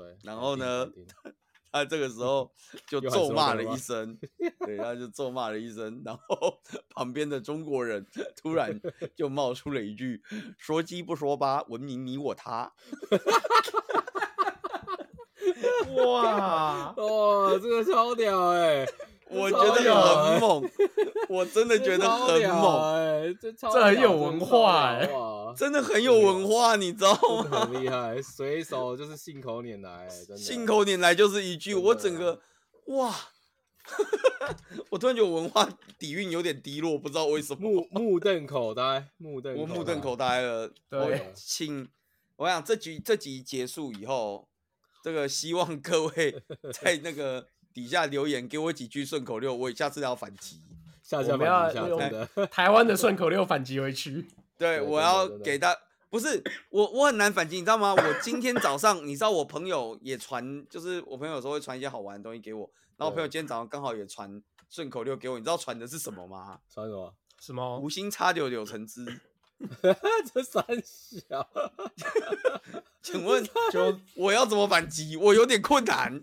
[0.00, 0.88] 对，然后呢，
[1.70, 2.50] 他，这个时候
[2.88, 4.18] 就咒骂了一声，
[4.64, 6.58] 对，他就咒骂了一声，然后
[6.94, 8.06] 旁边的中国人
[8.40, 8.80] 突然
[9.14, 10.22] 就冒出了一句
[10.56, 12.72] ：“说鸡不说八，文明你我他。”
[15.96, 18.94] 哇，哇，这个超屌哎、欸！
[19.28, 20.62] 我觉得很猛，
[21.28, 25.08] 我真的觉得很猛，哎，这很有文化哎，
[25.56, 27.12] 真的很有文化，你知道
[27.44, 27.66] 吗？
[27.66, 32.40] 很 厉害，随手就是信口拈来，真的，信口拈来就是一句，我整个
[32.86, 33.14] 哇，
[34.90, 40.70] 我突然觉得文化底蕴有点低落，不知道为什么，目目瞪口呆，目瞪，我目瞪口呆了。
[40.88, 41.88] 对，请
[42.36, 44.48] 我想这局这集结束以后，
[45.02, 46.42] 这个希望各位
[46.72, 47.46] 在那个。
[47.72, 50.60] 底下留言给我几句顺口溜，我下次要反击。
[51.10, 52.00] 下次要用
[52.52, 54.28] 台湾的顺口溜反击回去。
[54.56, 55.76] 对，我要给他，
[56.08, 56.40] 不是
[56.70, 57.92] 我，我很难反击，你知道吗？
[57.92, 66.60] 我今天早上，你知道我朋友也传，就是我朋友有时候会传一些好玩的东西给我，然后我朋友今天早上刚好也传顺口溜给我，你知道传的是什么吗？
[66.72, 67.14] 传什么？
[67.40, 67.80] 什么？
[67.80, 69.20] 无心插柳柳橙汁。
[70.32, 71.46] 这三小，
[73.02, 75.16] 请问就我要怎么反击？
[75.16, 76.22] 我有点困难。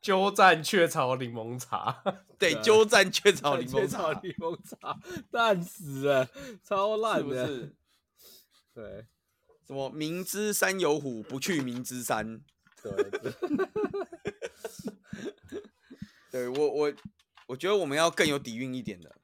[0.00, 2.02] 鸠占鹊巢柠檬茶，
[2.38, 4.98] 对，鸠占鹊巢柠檬茶，柠檬茶
[5.30, 6.28] 烂死了，
[6.62, 7.74] 超烂的，是不是？
[8.74, 9.06] 对，
[9.66, 12.40] 什么明知山有虎，不去明知山。
[12.82, 12.90] 对，
[16.30, 16.92] 对 我我
[17.48, 19.14] 我觉得我们要更有底蕴一点的。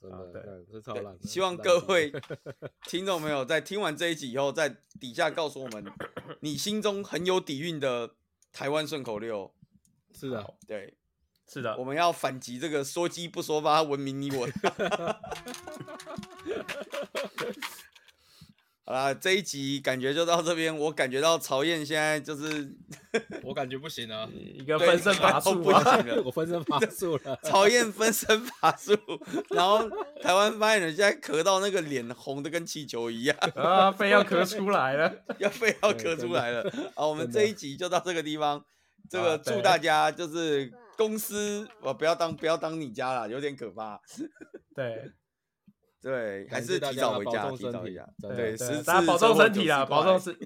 [0.00, 1.18] 真的，对，这超烂。
[1.22, 2.12] 希望各位
[2.86, 4.68] 听众朋友在听完这一集以后，在
[5.00, 5.84] 底下告诉我们
[6.40, 8.14] 你心中很有底蕴的
[8.52, 9.54] 台湾顺口溜。
[10.14, 10.94] 是的，对，
[11.46, 14.48] 是的，我们要反击这个说鸡不说八，文明你我。
[18.84, 20.74] 好啦，这一集感觉就到这边。
[20.74, 22.74] 我感觉到曹燕现在就是，
[23.44, 27.38] 我感觉不行了，一个分身乏术不行了， 我分身乏术了。
[27.42, 28.96] 曹燕分身乏术，
[29.50, 29.86] 然后
[30.22, 36.72] 台湾发言人现在咳到那个脸红的跟气球一样啊，非要咳出来了，要非要咳出来了。
[36.96, 38.64] 好，我们这一集就到这个地方。
[39.10, 44.00] 这个祝大家就是公司，我不要当不要当你家了，有点可怕。
[44.74, 45.12] 对。
[46.00, 48.08] 对，还是提早回家，提早回家。
[48.20, 50.36] 对，大家保重身体啊，保重身，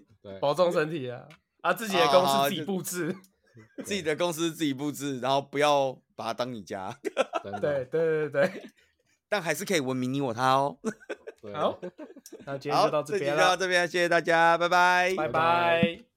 [0.40, 1.28] 保重身体啊！
[1.60, 3.14] 啊，自己的公司自己布置，
[3.84, 6.96] 自己的公司自己布置，然后不要把它当你家。
[7.60, 8.62] 对对对对，
[9.28, 10.78] 但还是可以文明你我他哦。
[11.52, 11.78] 好，
[12.46, 16.11] 那今天就到这边了，到这边，谢谢大家，拜拜，拜拜。